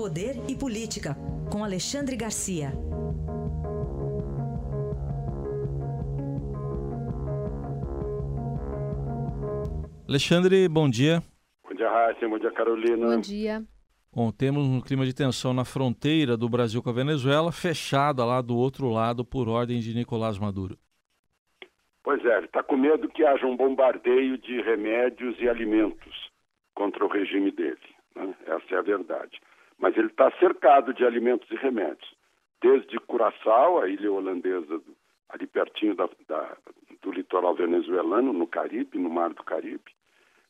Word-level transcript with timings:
Poder 0.00 0.36
e 0.48 0.56
Política, 0.56 1.14
com 1.52 1.62
Alexandre 1.62 2.16
Garcia. 2.16 2.72
Alexandre, 10.08 10.66
bom 10.70 10.88
dia. 10.88 11.22
Bom 11.62 11.74
dia, 11.74 11.90
Raíssa. 11.90 12.26
Bom 12.26 12.38
dia, 12.38 12.50
Carolina. 12.50 13.08
Bom 13.08 13.20
dia. 13.20 13.62
Bom, 14.10 14.32
temos 14.32 14.64
um 14.64 14.80
clima 14.80 15.04
de 15.04 15.14
tensão 15.14 15.52
na 15.52 15.66
fronteira 15.66 16.34
do 16.34 16.48
Brasil 16.48 16.82
com 16.82 16.88
a 16.88 16.94
Venezuela, 16.94 17.52
fechada 17.52 18.24
lá 18.24 18.40
do 18.40 18.56
outro 18.56 18.88
lado 18.88 19.22
por 19.22 19.50
ordem 19.50 19.80
de 19.80 19.92
Nicolás 19.92 20.38
Maduro. 20.38 20.78
Pois 22.02 22.24
é, 22.24 22.40
está 22.42 22.62
com 22.62 22.78
medo 22.78 23.06
que 23.06 23.22
haja 23.22 23.44
um 23.44 23.54
bombardeio 23.54 24.38
de 24.38 24.62
remédios 24.62 25.36
e 25.38 25.46
alimentos 25.46 26.30
contra 26.74 27.04
o 27.04 27.08
regime 27.08 27.50
dele. 27.50 27.76
Né? 28.16 28.34
Essa 28.46 28.76
é 28.76 28.78
a 28.78 28.82
verdade. 28.82 29.38
Mas 29.80 29.96
ele 29.96 30.08
está 30.08 30.30
cercado 30.38 30.94
de 30.94 31.04
alimentos 31.04 31.50
e 31.50 31.56
remédios. 31.56 32.14
Desde 32.60 32.98
Curaçao, 33.00 33.80
a 33.80 33.88
ilha 33.88 34.12
holandesa, 34.12 34.80
ali 35.30 35.46
pertinho 35.46 35.94
da, 35.94 36.08
da, 36.28 36.56
do 37.02 37.10
litoral 37.10 37.54
venezuelano, 37.54 38.32
no 38.32 38.46
Caribe, 38.46 38.98
no 38.98 39.08
Mar 39.08 39.30
do 39.30 39.42
Caribe. 39.42 39.90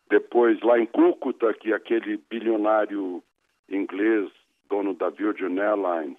Depois, 0.08 0.60
lá 0.60 0.78
em 0.78 0.86
Cúcuta, 0.86 1.54
que 1.54 1.72
aquele 1.72 2.16
bilionário 2.28 3.22
inglês, 3.68 4.28
dono 4.68 4.92
da 4.92 5.08
Virgin 5.08 5.58
Airlines, 5.58 6.18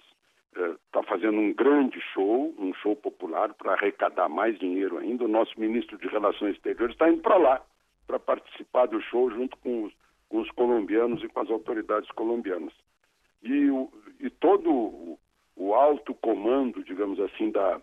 está 0.86 1.00
eh, 1.00 1.06
fazendo 1.06 1.38
um 1.38 1.52
grande 1.52 2.00
show, 2.12 2.54
um 2.58 2.72
show 2.74 2.96
popular 2.96 3.52
para 3.54 3.72
arrecadar 3.72 4.28
mais 4.28 4.58
dinheiro 4.58 4.98
ainda. 4.98 5.24
O 5.24 5.28
nosso 5.28 5.58
ministro 5.60 5.98
de 5.98 6.08
Relações 6.08 6.56
Exteriores 6.56 6.94
está 6.94 7.08
indo 7.10 7.20
para 7.20 7.36
lá 7.36 7.62
para 8.06 8.18
participar 8.18 8.86
do 8.86 9.00
show 9.00 9.30
junto 9.30 9.56
com 9.58 9.84
os, 9.84 9.92
com 10.28 10.40
os, 10.40 10.50
colombianos 10.50 11.22
e 11.22 11.28
com 11.28 11.40
as 11.40 11.50
autoridades 11.50 12.10
colombianas. 12.10 12.72
E, 13.42 13.70
o, 13.70 13.90
e 14.20 14.30
todo 14.30 15.18
o, 15.56 15.74
alto 15.74 16.14
comando, 16.14 16.82
digamos 16.84 17.18
assim, 17.20 17.50
da, 17.50 17.80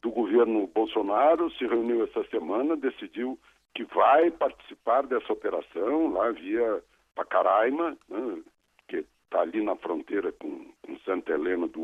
do 0.00 0.10
governo 0.10 0.66
Bolsonaro 0.68 1.50
se 1.52 1.66
reuniu 1.66 2.04
essa 2.04 2.24
semana, 2.28 2.76
decidiu 2.76 3.38
que 3.74 3.84
vai 3.84 4.30
participar 4.30 5.06
dessa 5.06 5.32
operação 5.32 6.12
lá 6.12 6.30
via 6.30 6.82
Pacaraima, 7.14 7.96
né, 8.08 8.42
que 8.88 9.04
está 9.24 9.40
ali 9.40 9.62
na 9.62 9.76
fronteira 9.76 10.32
com, 10.32 10.72
com 10.82 10.98
Santa 11.00 11.32
Helena 11.32 11.68
do 11.68 11.82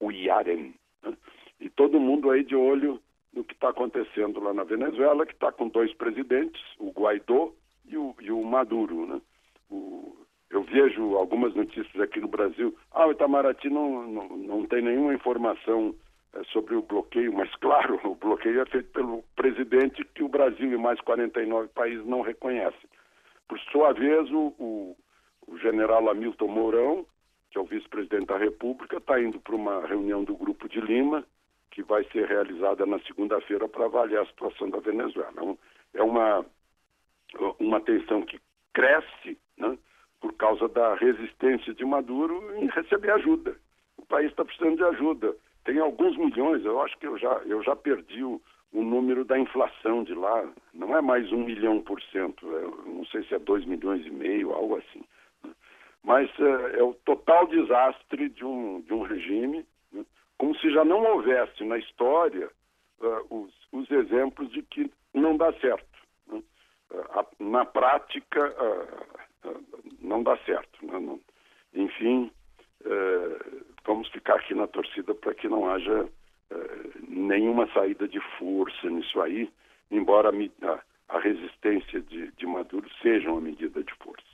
Uiarem. 0.00 0.74
Né? 1.02 1.16
E 1.60 1.70
todo 1.70 2.00
mundo 2.00 2.30
aí 2.30 2.44
de 2.44 2.54
olho 2.54 3.00
no 3.32 3.44
que 3.44 3.54
está 3.54 3.70
acontecendo 3.70 4.40
lá 4.40 4.52
na 4.52 4.64
Venezuela, 4.64 5.24
que 5.24 5.32
está 5.32 5.50
com 5.52 5.68
dois 5.68 5.92
presidentes, 5.94 6.62
o 6.78 6.90
Guaidó 6.90 7.52
e 7.86 7.96
o, 7.96 8.14
e 8.20 8.30
o 8.30 8.42
Maduro. 8.42 9.06
Né? 9.06 9.20
Vejo 10.70 11.16
algumas 11.16 11.54
notícias 11.54 12.00
aqui 12.00 12.20
no 12.20 12.28
Brasil. 12.28 12.76
Ah, 12.92 13.06
o 13.06 13.12
Itamaraty 13.12 13.70
não, 13.70 14.06
não, 14.06 14.28
não 14.36 14.66
tem 14.66 14.82
nenhuma 14.82 15.14
informação 15.14 15.94
é, 16.34 16.42
sobre 16.44 16.74
o 16.74 16.82
bloqueio, 16.82 17.32
mas 17.32 17.54
claro, 17.56 18.00
o 18.04 18.14
bloqueio 18.14 18.60
é 18.60 18.66
feito 18.66 18.90
pelo 18.90 19.22
presidente 19.36 20.04
que 20.14 20.22
o 20.22 20.28
Brasil 20.28 20.72
e 20.72 20.76
mais 20.76 21.00
49 21.00 21.68
países 21.68 22.04
não 22.06 22.20
reconhecem. 22.20 22.88
Por 23.48 23.58
sua 23.60 23.92
vez, 23.92 24.30
o, 24.30 24.54
o, 24.58 24.96
o 25.46 25.58
general 25.58 26.08
Hamilton 26.10 26.48
Mourão, 26.48 27.06
que 27.50 27.58
é 27.58 27.60
o 27.60 27.64
vice-presidente 27.64 28.26
da 28.26 28.36
República, 28.36 28.98
está 28.98 29.20
indo 29.20 29.40
para 29.40 29.54
uma 29.54 29.86
reunião 29.86 30.22
do 30.22 30.36
Grupo 30.36 30.68
de 30.68 30.80
Lima, 30.80 31.24
que 31.70 31.82
vai 31.82 32.04
ser 32.12 32.26
realizada 32.26 32.84
na 32.84 32.98
segunda-feira 33.00 33.68
para 33.68 33.86
avaliar 33.86 34.22
a 34.22 34.26
situação 34.26 34.68
da 34.68 34.80
Venezuela. 34.80 35.56
É 35.94 36.02
uma, 36.02 36.44
uma 37.58 37.80
tensão 37.80 38.22
que 38.22 38.38
cresce 38.74 39.38
né, 39.56 39.78
por 40.20 40.32
causa 40.34 40.68
da 40.68 40.94
resistência 40.94 41.72
de 41.74 41.84
Maduro 41.84 42.56
em 42.56 42.66
receber 42.66 43.10
ajuda. 43.12 43.56
O 43.96 44.06
país 44.06 44.30
está 44.30 44.44
precisando 44.44 44.76
de 44.76 44.84
ajuda. 44.84 45.34
Tem 45.64 45.78
alguns 45.78 46.16
milhões, 46.16 46.64
eu 46.64 46.80
acho 46.80 46.96
que 46.98 47.06
eu 47.06 47.18
já, 47.18 47.32
eu 47.44 47.62
já 47.62 47.76
perdi 47.76 48.22
o, 48.24 48.40
o 48.72 48.82
número 48.82 49.24
da 49.24 49.38
inflação 49.38 50.02
de 50.02 50.14
lá. 50.14 50.48
Não 50.72 50.96
é 50.96 51.00
mais 51.00 51.30
um 51.32 51.44
milhão 51.44 51.80
por 51.80 52.00
cento, 52.02 52.46
é, 52.56 52.88
não 52.88 53.04
sei 53.06 53.22
se 53.24 53.34
é 53.34 53.38
dois 53.38 53.64
milhões 53.64 54.04
e 54.06 54.10
meio, 54.10 54.52
algo 54.52 54.76
assim. 54.76 55.04
Mas 56.02 56.30
é, 56.38 56.78
é 56.78 56.82
o 56.82 56.94
total 57.04 57.46
desastre 57.48 58.28
de 58.30 58.44
um, 58.44 58.80
de 58.80 58.94
um 58.94 59.02
regime, 59.02 59.66
né? 59.92 60.04
como 60.38 60.56
se 60.56 60.70
já 60.70 60.84
não 60.84 61.04
houvesse 61.04 61.64
na 61.64 61.78
história 61.78 62.48
uh, 63.00 63.34
os, 63.34 63.52
os, 63.72 63.90
exemplos 63.90 64.50
de 64.50 64.62
que 64.62 64.90
não 65.12 65.36
dá 65.36 65.52
certo. 65.54 65.86
Né? 66.28 66.42
Uh, 66.90 67.44
na 67.44 67.64
prática, 67.64 68.48
uh, 68.48 69.18
não 70.00 70.22
dá 70.22 70.36
certo. 70.38 70.84
Né? 70.84 70.98
Não, 70.98 71.20
enfim, 71.74 72.30
vamos 73.84 74.08
ficar 74.08 74.36
aqui 74.36 74.54
na 74.54 74.66
torcida 74.66 75.14
para 75.14 75.34
que 75.34 75.48
não 75.48 75.68
haja 75.68 76.08
nenhuma 77.06 77.70
saída 77.72 78.08
de 78.08 78.20
força 78.38 78.88
nisso 78.88 79.20
aí, 79.20 79.50
embora 79.90 80.30
a, 80.30 80.82
a 81.08 81.20
resistência 81.20 82.00
de, 82.00 82.32
de 82.32 82.46
Maduro 82.46 82.88
seja 83.02 83.30
uma 83.30 83.40
medida 83.40 83.82
de 83.82 83.94
força. 83.96 84.28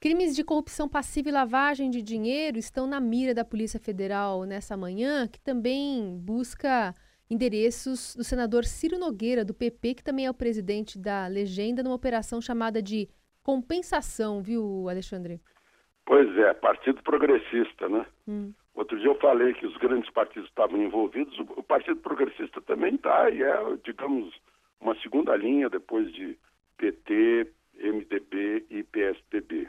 Crimes 0.00 0.36
de 0.36 0.44
corrupção 0.44 0.88
passiva 0.88 1.28
e 1.28 1.32
lavagem 1.32 1.90
de 1.90 2.00
dinheiro 2.00 2.56
estão 2.56 2.86
na 2.86 3.00
mira 3.00 3.34
da 3.34 3.44
Polícia 3.44 3.80
Federal 3.80 4.44
nessa 4.44 4.76
manhã, 4.76 5.26
que 5.26 5.40
também 5.40 6.16
busca 6.20 6.94
endereços 7.28 8.14
do 8.14 8.22
senador 8.22 8.64
Ciro 8.64 8.96
Nogueira, 8.96 9.44
do 9.44 9.52
PP, 9.52 9.94
que 9.94 10.04
também 10.04 10.26
é 10.26 10.30
o 10.30 10.34
presidente 10.34 10.96
da 10.96 11.26
legenda, 11.26 11.82
numa 11.82 11.96
operação 11.96 12.40
chamada 12.40 12.80
de 12.80 13.08
compensação, 13.48 14.42
viu, 14.42 14.90
Alexandre? 14.90 15.40
Pois 16.04 16.36
é, 16.36 16.52
Partido 16.52 17.02
Progressista, 17.02 17.88
né? 17.88 18.04
Hum. 18.28 18.52
Outro 18.74 18.98
dia 18.98 19.08
eu 19.08 19.14
falei 19.14 19.54
que 19.54 19.64
os 19.64 19.74
grandes 19.78 20.10
partidos 20.10 20.50
estavam 20.50 20.76
envolvidos, 20.82 21.34
o 21.38 21.62
Partido 21.62 21.96
Progressista 21.96 22.60
também 22.60 22.96
está, 22.96 23.30
e 23.30 23.42
é, 23.42 23.56
digamos, 23.82 24.38
uma 24.78 24.94
segunda 24.96 25.34
linha 25.34 25.70
depois 25.70 26.12
de 26.12 26.38
PT, 26.76 27.50
MDB 27.80 28.66
e 28.68 28.82
PSDB. 28.82 29.66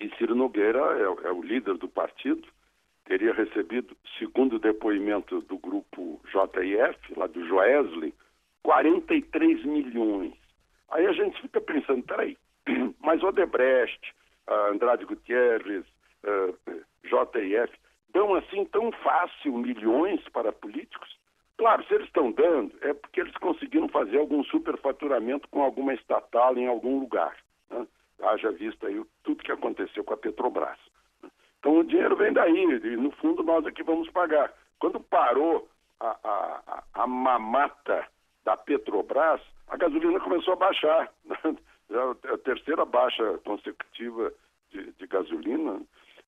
E 0.00 0.08
Ciro 0.16 0.34
Nogueira 0.34 0.80
é, 0.80 1.28
é 1.28 1.32
o 1.32 1.42
líder 1.42 1.76
do 1.76 1.88
partido, 1.88 2.48
teria 3.04 3.34
recebido, 3.34 3.94
segundo 4.18 4.56
o 4.56 4.58
depoimento 4.58 5.42
do 5.42 5.58
grupo 5.58 6.18
JIF, 6.32 7.14
lá 7.14 7.26
do 7.26 7.46
Joesley, 7.46 8.14
43 8.62 9.66
milhões. 9.66 10.32
Aí 10.90 11.06
a 11.06 11.12
gente 11.12 11.38
fica 11.42 11.60
pensando, 11.60 12.02
peraí, 12.04 12.38
mas 13.00 13.22
Odebrecht, 13.22 14.14
Andrade 14.48 15.04
Gutierrez, 15.04 15.84
JIF, 17.04 17.72
dão 18.10 18.34
assim 18.34 18.64
tão 18.66 18.90
fácil 18.92 19.56
milhões 19.58 20.20
para 20.30 20.52
políticos? 20.52 21.18
Claro, 21.56 21.84
se 21.84 21.94
eles 21.94 22.06
estão 22.06 22.32
dando, 22.32 22.74
é 22.80 22.92
porque 22.92 23.20
eles 23.20 23.36
conseguiram 23.36 23.88
fazer 23.88 24.18
algum 24.18 24.42
superfaturamento 24.44 25.48
com 25.48 25.62
alguma 25.62 25.94
estatal 25.94 26.56
em 26.56 26.66
algum 26.66 26.98
lugar. 26.98 27.36
Né? 27.70 27.86
haja 28.22 28.50
vista 28.52 28.86
aí 28.86 29.02
tudo 29.22 29.42
que 29.42 29.52
aconteceu 29.52 30.04
com 30.04 30.14
a 30.14 30.16
Petrobras. 30.16 30.78
Então 31.58 31.78
o 31.78 31.84
dinheiro 31.84 32.16
vem 32.16 32.32
daí, 32.32 32.62
e 32.62 32.96
no 32.96 33.10
fundo 33.12 33.42
nós 33.42 33.64
aqui 33.66 33.82
vamos 33.82 34.10
pagar. 34.10 34.52
Quando 34.78 35.00
parou 35.00 35.68
a, 36.00 36.16
a, 36.24 36.82
a 36.94 37.06
mamata 37.06 38.06
da 38.44 38.56
Petrobras, 38.56 39.40
a 39.68 39.76
gasolina 39.76 40.20
começou 40.20 40.54
a 40.54 40.56
baixar. 40.56 41.10
É 41.90 42.32
a 42.32 42.38
terceira 42.38 42.84
baixa 42.84 43.38
consecutiva 43.44 44.32
de, 44.70 44.92
de 44.92 45.06
gasolina. 45.06 45.80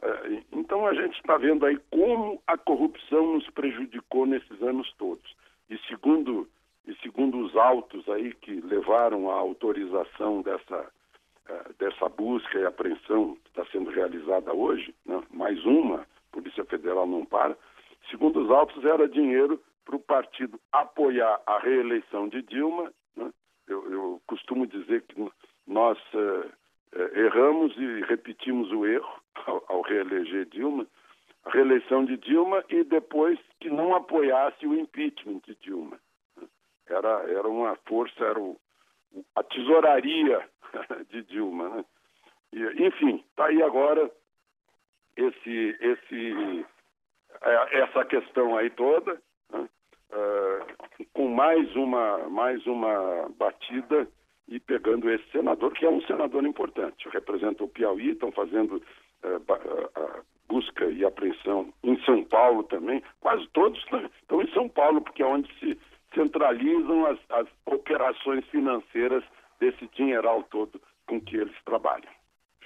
É, 0.02 0.42
então 0.52 0.86
a 0.86 0.94
gente 0.94 1.16
está 1.16 1.36
vendo 1.36 1.64
aí 1.64 1.78
como 1.90 2.42
a 2.46 2.56
corrupção 2.56 3.34
nos 3.34 3.48
prejudicou 3.50 4.26
nesses 4.26 4.62
anos 4.62 4.92
todos. 4.98 5.34
E 5.70 5.78
segundo, 5.88 6.48
e 6.86 6.94
segundo 6.96 7.38
os 7.38 7.56
autos 7.56 8.08
aí 8.08 8.32
que 8.34 8.60
levaram 8.60 9.30
à 9.30 9.34
autorização 9.34 10.42
dessa 10.42 10.90
dessa 11.78 12.08
busca 12.08 12.58
e 12.58 12.66
apreensão 12.66 13.36
que 13.36 13.48
está 13.50 13.64
sendo 13.66 13.90
realizada 13.90 14.52
hoje, 14.52 14.94
né, 15.04 15.22
mais 15.30 15.64
uma, 15.64 16.06
Polícia 16.32 16.64
Federal 16.64 17.06
não 17.06 17.24
para, 17.24 17.56
segundo 18.10 18.42
os 18.42 18.50
autos, 18.50 18.84
era 18.84 19.08
dinheiro 19.08 19.60
para 19.84 19.96
o 19.96 20.00
partido 20.00 20.58
apoiar 20.72 21.40
a 21.46 21.58
reeleição 21.58 22.28
de 22.28 22.42
Dilma. 22.42 22.92
Eu, 23.66 23.92
eu, 23.92 24.22
costumo 24.26 24.66
dizer 24.66 25.02
que 25.02 25.30
nós 25.66 25.98
uh, 26.14 26.52
erramos 27.14 27.76
e 27.76 28.02
repetimos 28.02 28.70
o 28.72 28.86
erro 28.86 29.20
ao, 29.46 29.64
ao 29.68 29.80
reeleger 29.82 30.46
Dilma, 30.46 30.86
a 31.44 31.50
reeleição 31.50 32.04
de 32.04 32.16
Dilma 32.16 32.64
e 32.68 32.84
depois 32.84 33.38
que 33.60 33.70
não 33.70 33.94
apoiasse 33.94 34.66
o 34.66 34.74
impeachment 34.74 35.40
de 35.46 35.54
Dilma. 35.56 35.98
Era, 36.88 37.24
era 37.28 37.48
uma 37.48 37.76
força, 37.86 38.24
era 38.24 38.38
o, 38.38 38.56
a 39.34 39.42
tesouraria 39.42 40.48
de 41.10 41.22
Dilma. 41.22 41.68
Né? 41.70 41.84
E, 42.52 42.86
enfim, 42.86 43.24
está 43.30 43.46
aí 43.46 43.62
agora 43.62 44.10
esse, 45.16 45.76
esse, 45.80 46.66
é, 47.42 47.78
essa 47.80 48.04
questão 48.04 48.56
aí 48.56 48.70
toda, 48.70 49.20
né? 49.50 49.68
Com 51.12 51.28
mais 51.28 51.74
uma, 51.76 52.28
mais 52.28 52.66
uma 52.66 53.28
batida 53.38 54.08
e 54.48 54.60
pegando 54.60 55.10
esse 55.10 55.28
senador, 55.30 55.72
que 55.72 55.84
é 55.84 55.90
um 55.90 56.00
senador 56.02 56.44
importante, 56.44 57.08
representa 57.08 57.64
o 57.64 57.68
Piauí, 57.68 58.10
estão 58.10 58.30
fazendo 58.30 58.76
uh, 58.76 60.24
busca 60.48 60.86
e 60.86 61.04
apreensão 61.04 61.72
em 61.82 62.00
São 62.04 62.24
Paulo 62.24 62.62
também. 62.64 63.02
Quase 63.20 63.46
todos 63.52 63.82
estão 64.22 64.42
em 64.42 64.50
São 64.52 64.68
Paulo, 64.68 65.00
porque 65.00 65.22
é 65.22 65.26
onde 65.26 65.48
se 65.58 65.76
centralizam 66.14 67.06
as, 67.06 67.18
as 67.30 67.46
operações 67.66 68.44
financeiras 68.46 69.24
desse 69.60 69.88
dinheiral 69.96 70.42
todo 70.44 70.80
com 71.06 71.20
que 71.20 71.36
eles 71.36 71.54
trabalham. 71.64 72.08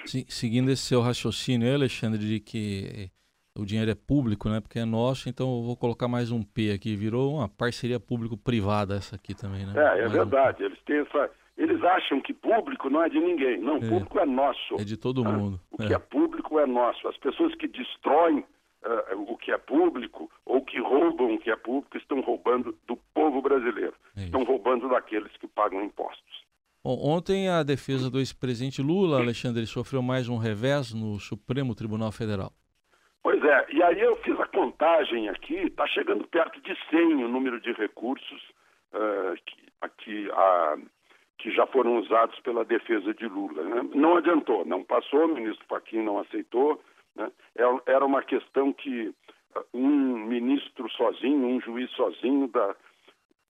Seguindo 0.04 0.70
esse 0.70 0.82
seu 0.82 1.00
raciocínio, 1.00 1.74
Alexandre, 1.74 2.18
de 2.18 2.40
que 2.40 3.10
o 3.56 3.64
dinheiro 3.64 3.90
é 3.90 3.94
público, 3.94 4.48
né? 4.48 4.60
Porque 4.60 4.78
é 4.78 4.84
nosso, 4.84 5.28
então 5.28 5.46
eu 5.56 5.62
vou 5.62 5.76
colocar 5.76 6.08
mais 6.08 6.30
um 6.30 6.42
P 6.42 6.70
aqui. 6.72 6.94
Virou 6.94 7.34
uma 7.34 7.48
parceria 7.48 7.98
público-privada 7.98 8.94
essa 8.94 9.16
aqui 9.16 9.34
também, 9.34 9.66
né? 9.66 9.72
É, 9.76 10.04
é 10.04 10.08
verdade. 10.08 10.62
Um... 10.62 10.66
Eles 10.66 10.78
têm 10.84 10.98
essa. 10.98 11.30
Eles 11.56 11.82
acham 11.82 12.20
que 12.22 12.32
público 12.32 12.88
não 12.88 13.02
é 13.02 13.08
de 13.08 13.20
ninguém. 13.20 13.60
Não, 13.60 13.76
é. 13.76 13.80
público 13.80 14.18
é 14.18 14.24
nosso. 14.24 14.74
É 14.78 14.84
de 14.84 14.96
todo 14.96 15.26
ah, 15.26 15.30
mundo. 15.30 15.60
O 15.70 15.76
que 15.76 15.92
é. 15.92 15.96
é 15.96 15.98
público 15.98 16.58
é 16.58 16.66
nosso. 16.66 17.06
As 17.06 17.16
pessoas 17.18 17.54
que 17.56 17.68
destroem 17.68 18.38
uh, 18.38 19.30
o 19.30 19.36
que 19.36 19.52
é 19.52 19.58
público 19.58 20.30
ou 20.46 20.64
que 20.64 20.80
roubam 20.80 21.34
o 21.34 21.38
que 21.38 21.50
é 21.50 21.56
público 21.56 21.96
estão 21.98 22.20
roubando 22.20 22.74
do 22.86 22.96
povo 23.12 23.42
brasileiro. 23.42 23.94
É 24.16 24.24
estão 24.24 24.42
roubando 24.44 24.88
daqueles 24.88 25.36
que 25.36 25.46
pagam 25.48 25.82
impostos. 25.84 26.40
Bom, 26.82 26.98
ontem 26.98 27.50
a 27.50 27.62
defesa 27.62 28.10
do 28.10 28.18
ex-presidente 28.18 28.80
Lula, 28.80 29.18
Alexandre, 29.18 29.66
sofreu 29.66 30.00
mais 30.00 30.30
um 30.30 30.38
revés 30.38 30.94
no 30.94 31.20
Supremo 31.20 31.74
Tribunal 31.74 32.10
Federal. 32.10 32.54
Pois 33.22 33.42
é, 33.44 33.66
e 33.70 33.82
aí 33.82 34.00
eu 34.00 34.16
fiz 34.16 34.38
a 34.40 34.46
contagem 34.46 35.28
aqui, 35.28 35.54
está 35.54 35.86
chegando 35.86 36.26
perto 36.26 36.60
de 36.62 36.74
100 36.88 37.24
o 37.24 37.28
número 37.28 37.60
de 37.60 37.72
recursos 37.72 38.42
uh, 38.94 39.34
que, 39.44 39.56
aqui, 39.80 40.28
que 41.38 41.50
já 41.50 41.66
foram 41.66 41.98
usados 41.98 42.38
pela 42.40 42.64
defesa 42.64 43.12
de 43.12 43.26
Lula. 43.26 43.62
Né? 43.62 43.90
Não 43.94 44.16
adiantou, 44.16 44.64
não 44.64 44.82
passou, 44.82 45.26
o 45.26 45.34
ministro 45.34 45.66
Fachin 45.68 46.02
não 46.02 46.18
aceitou. 46.18 46.82
Né? 47.14 47.30
É, 47.56 47.92
era 47.92 48.06
uma 48.06 48.22
questão 48.22 48.72
que 48.72 49.08
uh, 49.08 49.64
um 49.74 50.26
ministro 50.26 50.88
sozinho, 50.90 51.46
um 51.46 51.60
juiz 51.60 51.90
sozinho 51.90 52.48
da, 52.48 52.74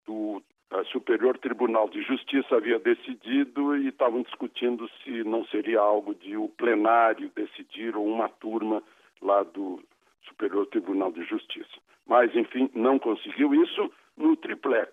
do 0.04 0.42
Superior 0.90 1.38
Tribunal 1.38 1.88
de 1.88 2.02
Justiça 2.02 2.56
havia 2.56 2.78
decidido 2.78 3.76
e 3.76 3.88
estavam 3.88 4.22
discutindo 4.22 4.88
se 5.02 5.22
não 5.24 5.44
seria 5.46 5.80
algo 5.80 6.14
de 6.14 6.36
o 6.36 6.48
plenário 6.48 7.30
decidir 7.34 7.96
ou 7.96 8.06
uma 8.06 8.28
turma 8.28 8.82
lá 9.22 9.42
do 9.42 9.82
Superior 10.26 10.66
Tribunal 10.66 11.12
de 11.12 11.24
Justiça. 11.24 11.78
Mas, 12.06 12.34
enfim, 12.34 12.70
não 12.74 12.98
conseguiu 12.98 13.54
isso 13.54 13.90
no 14.16 14.36
triplex. 14.36 14.92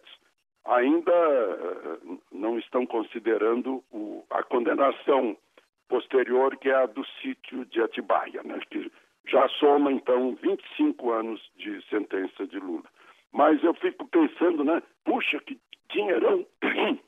Ainda 0.66 1.12
uh, 1.12 2.22
não 2.32 2.60
estão 2.60 2.86
considerando 2.86 3.84
o, 3.92 4.26
a 4.30 4.44
condenação 4.44 5.38
posterior, 5.88 6.56
que 6.58 6.70
é 6.70 6.76
a 6.76 6.86
do 6.86 7.06
sítio 7.22 7.66
de 7.66 7.82
Atibaia, 7.82 8.44
né, 8.44 8.60
que 8.70 8.92
já 9.26 9.48
soma, 9.50 9.92
então, 9.92 10.36
25 10.36 11.12
anos 11.12 11.42
de 11.56 11.82
sentença 11.90 12.46
de 12.48 12.60
Lula. 12.60 12.86
Mas 13.32 13.64
eu 13.64 13.74
fico 13.76 14.08
pensando, 14.08 14.64
né, 14.64 14.82
puxa, 15.04 15.40
que 15.40 15.60
dinheirão, 15.90 16.46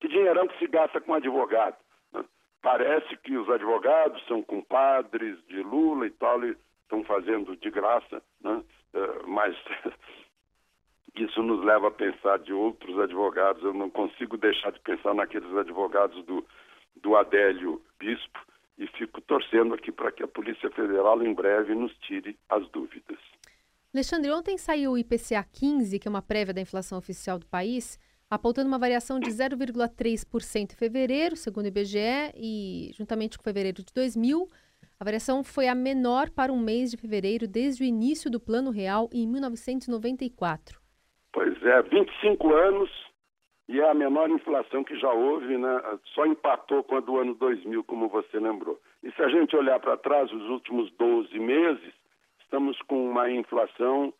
que 0.00 0.08
dinheirão 0.08 0.48
que 0.48 0.58
se 0.58 0.66
gasta 0.66 1.00
com 1.00 1.14
advogado. 1.14 1.76
Parece 2.62 3.16
que 3.18 3.36
os 3.36 3.48
advogados 3.48 4.24
são 4.26 4.42
compadres 4.42 5.38
de 5.46 5.62
Lula 5.62 6.06
e 6.06 6.10
tal, 6.10 6.44
e 6.44 6.56
estão 6.82 7.04
fazendo 7.04 7.56
de 7.56 7.70
graça, 7.70 8.22
né? 8.40 8.62
Uh, 8.94 9.28
mas 9.28 9.56
isso 11.14 11.42
nos 11.42 11.64
leva 11.64 11.88
a 11.88 11.92
pensar 11.92 12.38
de 12.38 12.52
outros 12.52 12.98
advogados. 12.98 13.62
Eu 13.62 13.74
não 13.74 13.90
consigo 13.90 14.36
deixar 14.36 14.72
de 14.72 14.80
pensar 14.80 15.14
naqueles 15.14 15.54
advogados 15.54 16.24
do, 16.24 16.44
do 16.96 17.16
Adélio 17.16 17.80
Bispo 17.98 18.40
e 18.78 18.86
fico 18.86 19.20
torcendo 19.20 19.74
aqui 19.74 19.90
para 19.90 20.12
que 20.12 20.22
a 20.22 20.28
Polícia 20.28 20.70
Federal 20.70 21.22
em 21.22 21.34
breve 21.34 21.74
nos 21.74 21.94
tire 21.98 22.38
as 22.48 22.66
dúvidas. 22.70 23.18
Alexandre, 23.92 24.30
ontem 24.30 24.56
saiu 24.56 24.92
o 24.92 24.98
IPCA 24.98 25.44
15, 25.52 25.98
que 25.98 26.06
é 26.06 26.10
uma 26.10 26.22
prévia 26.22 26.54
da 26.54 26.60
inflação 26.60 26.98
oficial 26.98 27.38
do 27.38 27.46
país 27.46 27.98
apontando 28.30 28.68
uma 28.68 28.78
variação 28.78 29.18
de 29.18 29.30
0,3% 29.30 30.72
em 30.72 30.76
fevereiro, 30.76 31.36
segundo 31.36 31.64
o 31.64 31.68
IBGE, 31.68 32.32
e 32.36 32.90
juntamente 32.94 33.38
com 33.38 33.44
fevereiro 33.44 33.82
de 33.82 33.92
2000, 33.94 34.48
a 35.00 35.04
variação 35.04 35.44
foi 35.44 35.68
a 35.68 35.74
menor 35.74 36.30
para 36.30 36.52
um 36.52 36.60
mês 36.60 36.90
de 36.90 36.96
fevereiro 36.96 37.46
desde 37.46 37.82
o 37.82 37.86
início 37.86 38.30
do 38.30 38.40
Plano 38.40 38.70
Real 38.70 39.08
em 39.12 39.26
1994. 39.26 40.78
Pois 41.32 41.62
é, 41.62 41.82
25 41.82 42.54
anos 42.54 42.90
e 43.68 43.80
é 43.80 43.90
a 43.90 43.94
menor 43.94 44.30
inflação 44.30 44.82
que 44.82 44.98
já 44.98 45.12
houve, 45.12 45.58
né? 45.58 45.98
Só 46.14 46.24
empatou 46.24 46.82
com 46.82 46.96
a 46.96 47.00
do 47.00 47.18
ano 47.18 47.34
2000, 47.34 47.84
como 47.84 48.08
você 48.08 48.40
lembrou. 48.40 48.80
E 49.02 49.12
se 49.12 49.22
a 49.22 49.28
gente 49.28 49.54
olhar 49.54 49.78
para 49.78 49.98
trás, 49.98 50.32
os 50.32 50.48
últimos 50.48 50.90
12 50.92 51.38
meses, 51.38 51.92
estamos 52.40 52.80
com 52.82 53.10
uma 53.10 53.30
inflação 53.30 54.12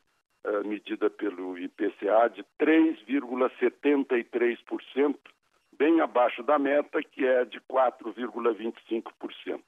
medida 0.64 1.10
pelo 1.10 1.58
IPCA 1.58 2.30
de 2.30 2.44
3,73%, 2.60 5.16
bem 5.78 6.00
abaixo 6.00 6.42
da 6.42 6.58
meta, 6.58 7.02
que 7.02 7.26
é 7.26 7.44
de 7.44 7.60
4,25%. 7.60 9.60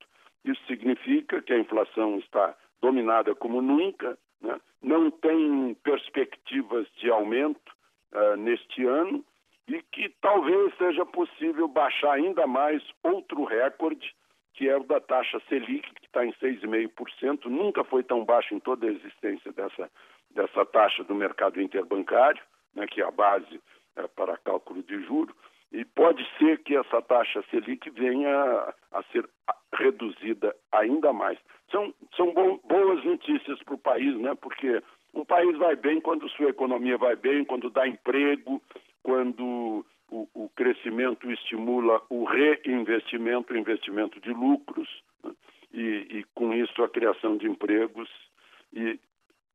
Isso 0.44 0.60
significa 0.66 1.40
que 1.42 1.52
a 1.52 1.58
inflação 1.58 2.18
está 2.18 2.56
dominada 2.80 3.34
como 3.34 3.60
nunca, 3.60 4.18
né? 4.40 4.58
não 4.82 5.10
tem 5.10 5.74
perspectivas 5.82 6.86
de 6.96 7.10
aumento 7.10 7.72
uh, 8.12 8.36
neste 8.36 8.84
ano 8.84 9.24
e 9.68 9.82
que 9.92 10.08
talvez 10.20 10.74
seja 10.78 11.04
possível 11.06 11.68
baixar 11.68 12.14
ainda 12.14 12.46
mais 12.46 12.82
outro 13.02 13.44
recorde, 13.44 14.14
que 14.54 14.68
é 14.68 14.76
o 14.76 14.82
da 14.82 15.00
taxa 15.00 15.40
Selic, 15.48 15.88
que 15.94 16.06
está 16.06 16.24
em 16.24 16.32
6,5%. 16.32 17.44
Nunca 17.44 17.84
foi 17.84 18.02
tão 18.02 18.24
baixo 18.24 18.54
em 18.54 18.58
toda 18.58 18.86
a 18.86 18.90
existência 18.90 19.52
dessa 19.52 19.90
dessa 20.34 20.64
taxa 20.64 21.04
do 21.04 21.14
mercado 21.14 21.60
interbancário, 21.60 22.42
né, 22.74 22.86
que 22.86 23.00
é 23.00 23.04
a 23.04 23.10
base 23.10 23.60
é, 23.96 24.06
para 24.08 24.36
cálculo 24.38 24.82
de 24.82 25.02
juro, 25.04 25.34
e 25.72 25.84
pode 25.84 26.26
ser 26.38 26.58
que 26.62 26.76
essa 26.76 27.00
taxa 27.02 27.44
Selic 27.50 27.88
venha 27.90 28.74
a, 28.92 29.02
ser 29.12 29.28
reduzida 29.74 30.54
ainda 30.72 31.12
mais. 31.12 31.38
São, 31.70 31.94
são 32.16 32.32
bom, 32.32 32.58
boas 32.64 33.04
notícias 33.04 33.62
para 33.62 33.74
o 33.74 33.78
país, 33.78 34.16
né, 34.18 34.34
porque 34.40 34.82
um 35.14 35.24
país 35.24 35.56
vai 35.58 35.76
bem 35.76 36.00
quando 36.00 36.28
sua 36.30 36.50
economia 36.50 36.96
vai 36.96 37.16
bem, 37.16 37.44
quando 37.44 37.70
dá 37.70 37.86
emprego, 37.86 38.62
quando 39.02 39.84
o, 40.10 40.28
o 40.34 40.48
crescimento 40.50 41.30
estimula 41.30 42.02
o 42.08 42.24
reinvestimento, 42.24 43.52
o 43.52 43.58
investimento 43.58 44.20
de 44.20 44.32
lucros, 44.32 44.88
né, 45.24 45.32
e, 45.72 46.18
e 46.18 46.24
com 46.34 46.52
isso 46.52 46.82
a 46.82 46.88
criação 46.88 47.36
de 47.36 47.46
empregos 47.46 48.08
e 48.72 48.98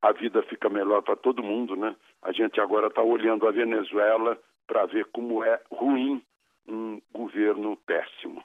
a 0.06 0.12
vida 0.12 0.44
fica 0.44 0.70
melhor 0.70 1.02
para 1.02 1.16
todo 1.16 1.42
mundo, 1.42 1.76
né? 1.76 1.96
A 2.22 2.32
gente 2.32 2.62
agora 2.62 2.88
está 2.88 3.02
olhando 3.02 3.48
a 3.48 3.52
Venezuela 3.52 4.38
para 4.68 4.86
ver 4.86 5.06
como 5.12 5.44
é 5.44 5.60
ruim 5.72 6.22
um 6.68 7.02
governo 7.12 7.76
péssimo. 7.88 8.44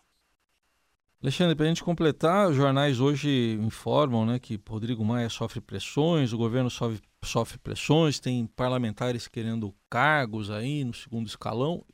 Alexandre, 1.22 1.54
para 1.54 1.66
a 1.66 1.68
gente 1.68 1.84
completar, 1.84 2.48
os 2.48 2.56
jornais 2.56 2.98
hoje 2.98 3.58
informam 3.60 4.24
né, 4.24 4.38
que 4.38 4.58
Rodrigo 4.66 5.04
Maia 5.04 5.28
sofre 5.28 5.60
pressões, 5.60 6.32
o 6.32 6.38
governo 6.38 6.70
sofre, 6.70 6.98
sofre 7.22 7.58
pressões, 7.58 8.18
tem 8.18 8.46
parlamentares 8.46 9.28
querendo 9.28 9.74
cargos 9.90 10.50
aí 10.50 10.82
no 10.82 10.94
segundo 10.94 11.26
escalão. 11.26 11.84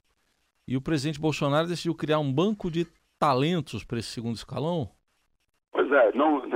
E 0.68 0.76
o 0.76 0.80
presidente 0.80 1.20
Bolsonaro 1.20 1.66
decidiu 1.66 1.92
criar 1.92 2.20
um 2.20 2.32
banco 2.32 2.70
de 2.70 2.86
talentos 3.18 3.82
para 3.82 3.98
esse 3.98 4.10
segundo 4.10 4.36
escalão? 4.36 4.88
Pois 5.72 5.90
é, 5.90 6.12
não, 6.12 6.46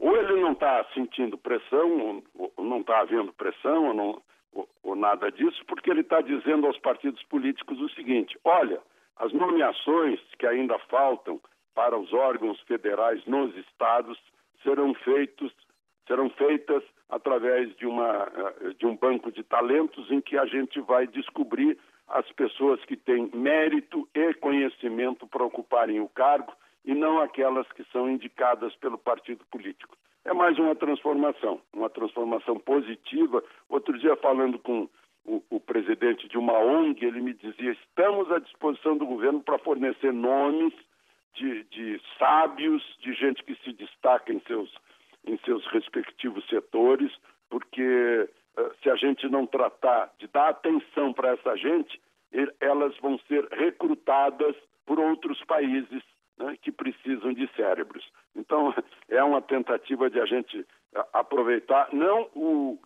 ou 0.00 0.16
ele 0.16 0.40
não 0.40 0.52
está 0.52 0.84
sentindo 0.94 1.36
pressão, 1.36 2.22
ou 2.34 2.64
não 2.64 2.80
está 2.80 3.00
havendo 3.00 3.32
pressão, 3.34 3.88
ou, 3.88 3.94
não, 3.94 4.22
ou, 4.82 4.96
nada 4.96 5.30
disso, 5.30 5.62
porque 5.66 5.90
ele 5.90 6.00
está 6.00 6.22
dizendo 6.22 6.66
aos 6.66 6.78
partidos 6.78 7.22
políticos 7.24 7.78
o 7.78 7.88
seguinte: 7.90 8.36
olha, 8.42 8.80
as 9.16 9.32
nomeações 9.32 10.18
que 10.38 10.46
ainda 10.46 10.78
faltam 10.90 11.38
para 11.74 11.96
os 11.96 12.12
órgãos 12.12 12.58
federais 12.62 13.24
nos 13.26 13.54
estados 13.56 14.18
serão 14.62 14.94
feitos 14.94 15.52
serão 16.06 16.28
feitas 16.30 16.82
através 17.08 17.72
de, 17.76 17.86
uma, 17.86 18.28
eh, 18.34 18.74
de 18.76 18.84
um 18.84 18.96
banco 18.96 19.30
de 19.30 19.44
talentos 19.44 20.10
em 20.10 20.20
que 20.20 20.36
a 20.36 20.44
gente 20.44 20.80
vai 20.80 21.06
descobrir 21.06 21.78
as 22.08 22.28
pessoas 22.32 22.84
que 22.84 22.96
têm 22.96 23.30
mérito 23.32 24.08
e 24.12 24.34
conhecimento 24.34 25.24
para 25.28 25.44
ocuparem 25.44 26.00
o 26.00 26.08
cargo 26.08 26.52
e 26.84 26.94
não 26.94 27.20
aquelas 27.20 27.70
que 27.72 27.84
são 27.92 28.08
indicadas 28.08 28.74
pelo 28.76 28.98
partido 28.98 29.44
político. 29.50 29.96
É 30.24 30.32
mais 30.34 30.58
uma 30.58 30.74
transformação, 30.74 31.60
uma 31.72 31.88
transformação 31.88 32.58
positiva. 32.58 33.42
Outro 33.68 33.98
dia, 33.98 34.16
falando 34.16 34.58
com 34.58 34.88
o, 35.24 35.42
o 35.50 35.60
presidente 35.60 36.28
de 36.28 36.36
uma 36.36 36.58
ONG, 36.58 37.04
ele 37.04 37.20
me 37.20 37.32
dizia: 37.34 37.72
estamos 37.72 38.30
à 38.30 38.38
disposição 38.38 38.96
do 38.96 39.06
governo 39.06 39.40
para 39.42 39.58
fornecer 39.58 40.12
nomes 40.12 40.74
de, 41.34 41.64
de 41.64 42.00
sábios, 42.18 42.82
de 43.00 43.14
gente 43.14 43.42
que 43.44 43.54
se 43.64 43.72
destaca 43.72 44.32
em 44.32 44.40
seus, 44.40 44.72
em 45.26 45.38
seus 45.38 45.66
respectivos 45.68 46.46
setores, 46.48 47.12
porque 47.48 48.28
uh, 48.58 48.74
se 48.82 48.90
a 48.90 48.96
gente 48.96 49.28
não 49.28 49.46
tratar 49.46 50.12
de 50.18 50.26
dar 50.28 50.48
atenção 50.50 51.12
para 51.12 51.32
essa 51.32 51.56
gente, 51.56 52.00
elas 52.60 52.96
vão 52.98 53.18
ser 53.26 53.46
recrutadas 53.50 54.54
por 54.86 54.98
outros 55.00 55.42
países 55.44 56.02
né, 56.40 56.56
que 56.60 56.72
precisam 56.72 57.32
de 57.32 57.48
cérebros. 57.54 58.04
Então, 58.34 58.74
é 59.08 59.22
uma 59.22 59.42
tentativa 59.42 60.10
de 60.10 60.20
a 60.20 60.26
gente 60.26 60.66
aproveitar 61.12 61.88
não 61.92 62.28
o, 62.34 62.78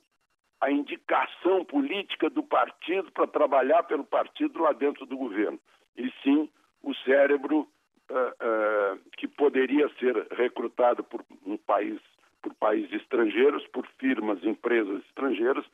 a 0.60 0.70
indicação 0.70 1.64
política 1.64 2.28
do 2.28 2.42
partido 2.42 3.10
para 3.12 3.26
trabalhar 3.26 3.82
pelo 3.84 4.04
partido 4.04 4.60
lá 4.60 4.72
dentro 4.72 5.06
do 5.06 5.16
governo, 5.16 5.58
e 5.96 6.10
sim 6.22 6.50
o 6.82 6.94
cérebro 6.96 7.68
uh, 8.10 8.14
uh, 8.14 9.00
que 9.16 9.26
poderia 9.26 9.88
ser 9.98 10.26
recrutado 10.32 11.02
por 11.02 11.24
um 11.46 11.56
país, 11.56 12.00
por 12.42 12.54
países 12.54 12.92
estrangeiros, 12.92 13.66
por 13.68 13.86
firmas, 13.98 14.42
empresas 14.44 15.02
estrangeiras, 15.06 15.64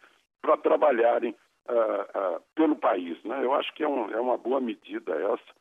para 0.41 0.57
trabalharem 0.57 1.35
uh, 1.69 2.41
pelo 2.55 2.77
país. 2.77 3.23
Né? 3.25 3.45
Eu 3.45 3.55
acho 3.55 3.73
que 3.75 3.83
é, 3.83 3.89
um, 3.89 4.11
é 4.11 4.21
uma 4.21 4.39
boa 4.39 4.61
medida 4.61 5.13
essa 5.15 5.61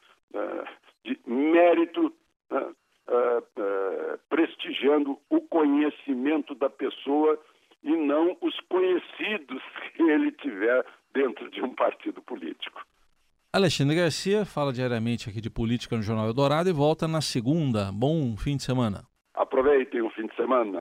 de 1.03 1.19
mérito 1.25 2.13
né? 2.51 2.73
prestigiando 4.29 5.17
o 5.27 5.41
conhecimento 5.41 6.48
da 6.59 6.69
pessoa 6.69 7.39
e 7.83 7.95
não 7.95 8.37
os 8.41 8.59
conhecidos 8.69 9.61
que 9.95 10.03
ele 10.03 10.31
tiver 10.33 10.85
dentro 11.13 11.49
de 11.49 11.61
um 11.61 11.73
partido 11.73 12.21
político. 12.21 12.81
Alexandre 13.51 13.95
Garcia 13.95 14.45
fala 14.45 14.71
diariamente 14.71 15.27
aqui 15.27 15.41
de 15.41 15.49
política 15.49 15.95
no 15.95 16.03
Jornal 16.03 16.27
Eldorado 16.27 16.69
e 16.69 16.73
volta 16.73 17.07
na 17.07 17.19
segunda. 17.19 17.91
Bom 17.91 18.37
fim 18.37 18.57
de 18.57 18.63
semana. 18.63 19.03
Aproveitem 19.33 20.03
o 20.03 20.09
fim 20.11 20.27
de 20.27 20.35
semana. 20.35 20.77